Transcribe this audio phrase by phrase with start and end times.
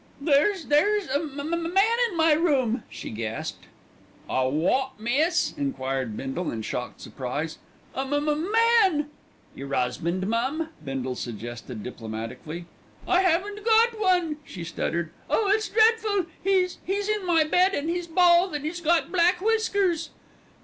[0.19, 3.65] "There's there's a a m m man in my room," she gasped.
[4.27, 7.59] "A wot, miss?" enquired Bindle in shocked surprise.
[7.93, 9.11] "A m m man."
[9.53, 12.65] "Yer 'usband, mum," Bindle suggested diplomatically.
[13.07, 15.11] "I haven't got one," she stuttered.
[15.29, 15.51] "Oh!
[15.51, 16.25] it's dreadful.
[16.43, 20.09] He he's in my bed, and he's bald, and he's got black whiskers."